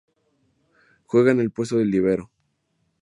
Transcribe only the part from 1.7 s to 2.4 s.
de Líbero.